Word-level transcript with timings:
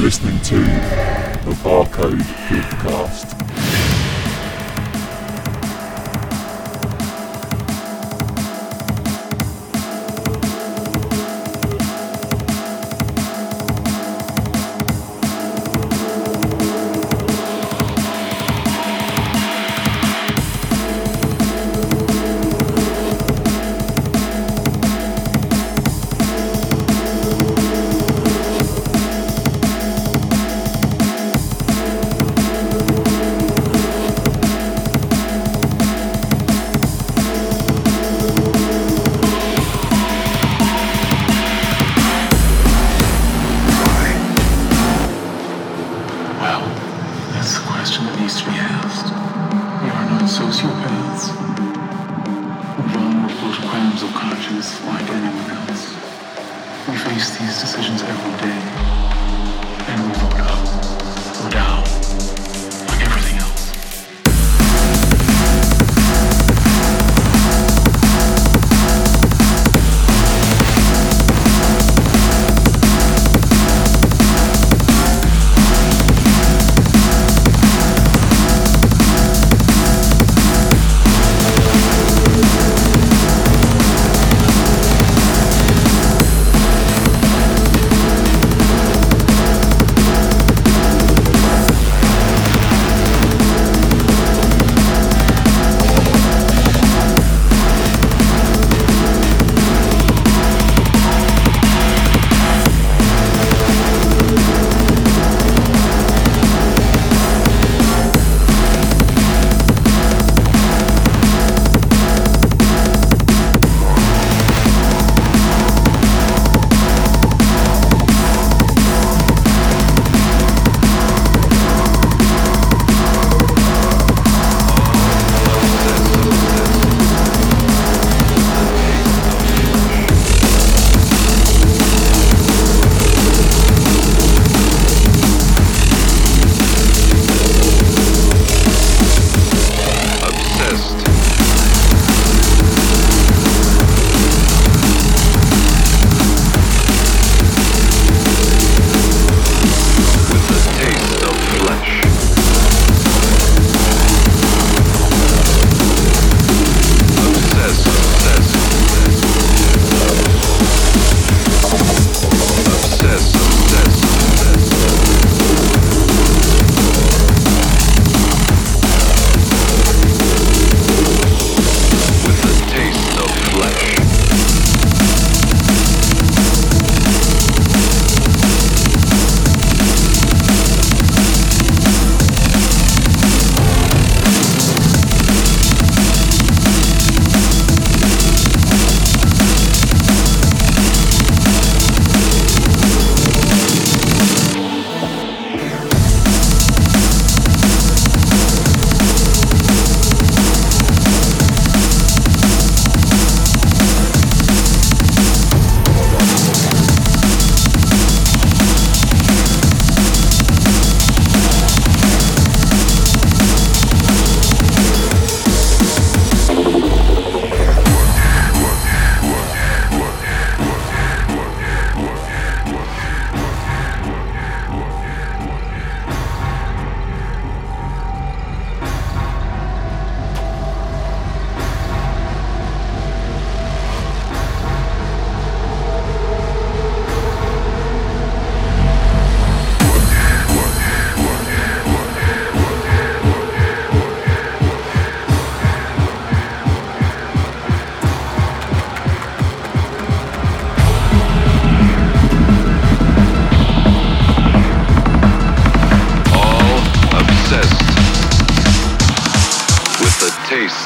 listening 0.00 0.40
to 0.40 0.56
the 1.44 1.54
Barcode 1.62 2.22
Podcast. 2.48 3.69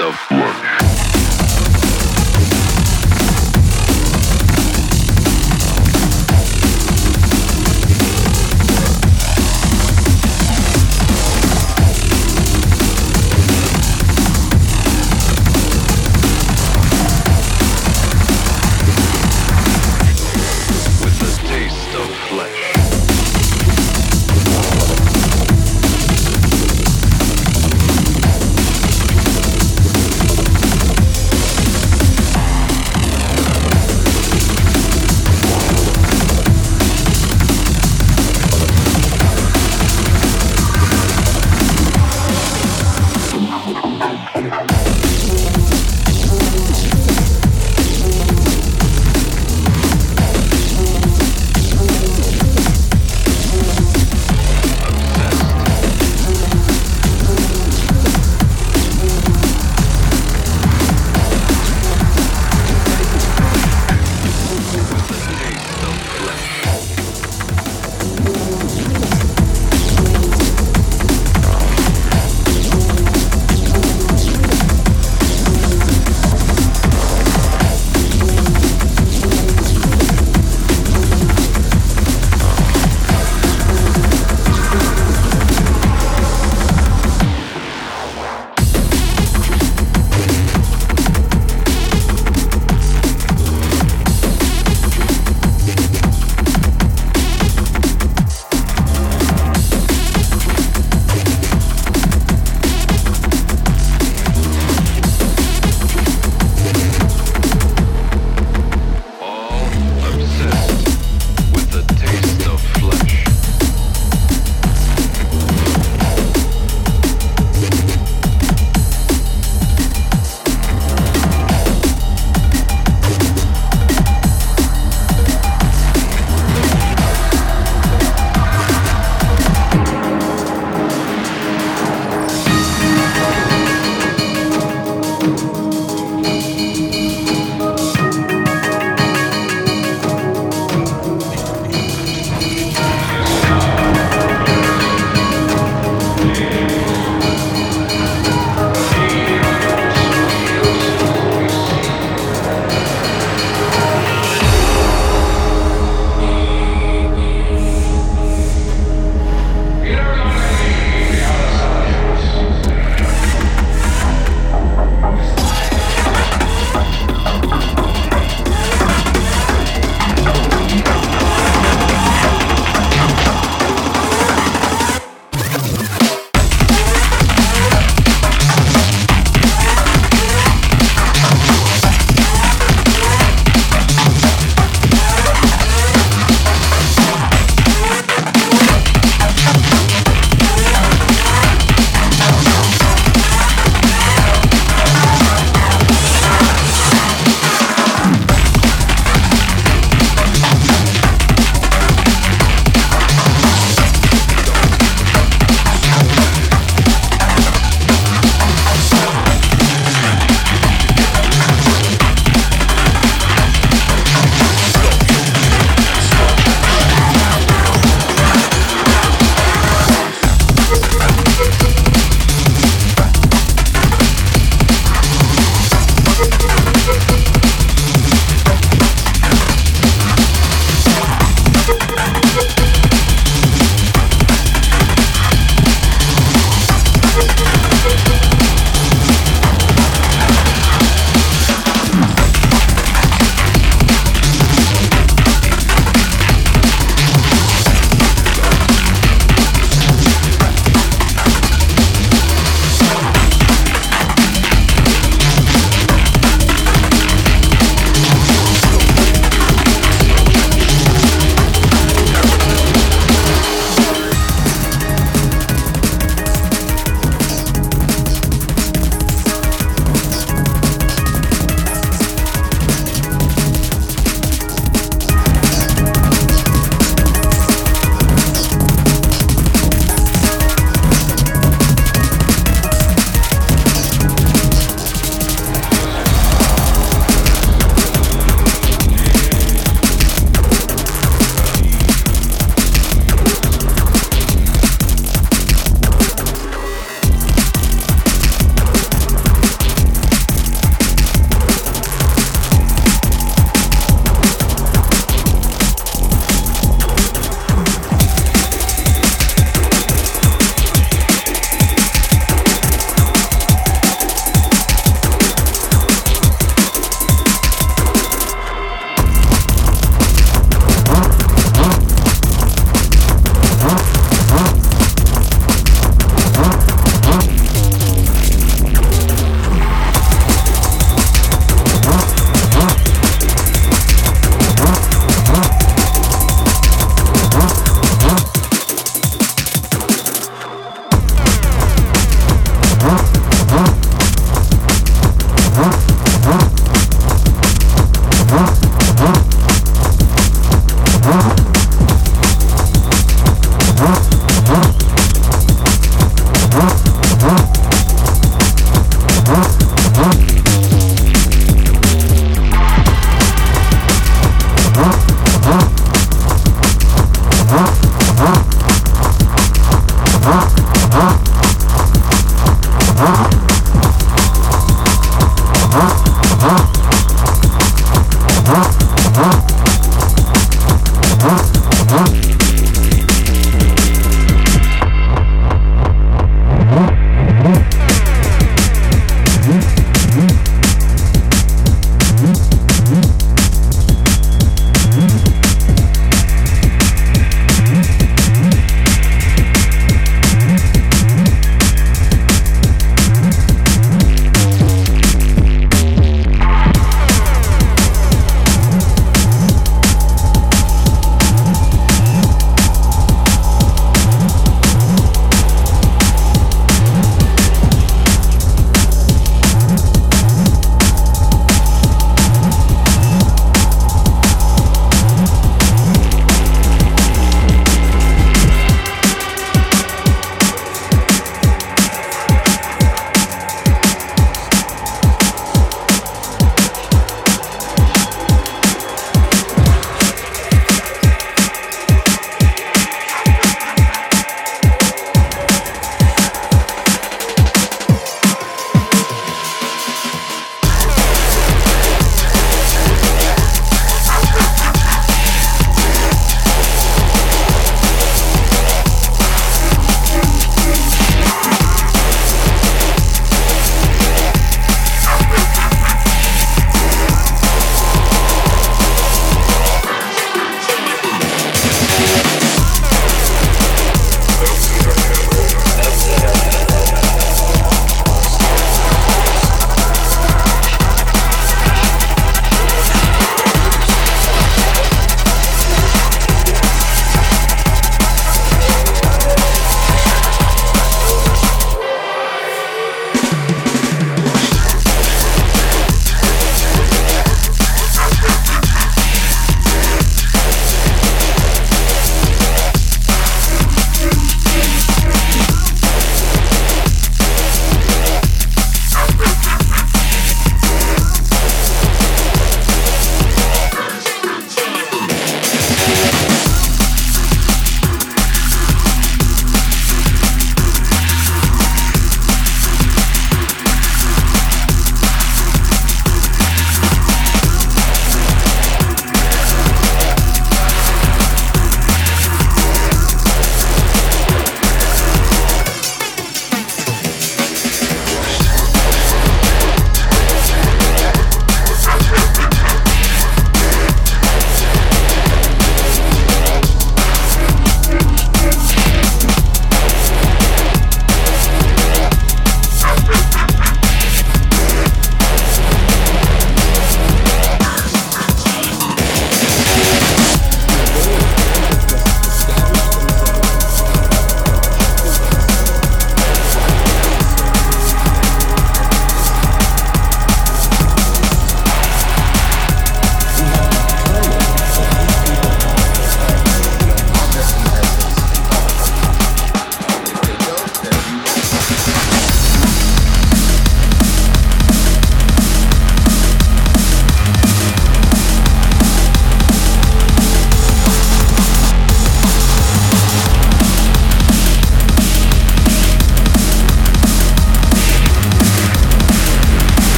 of 0.00 0.45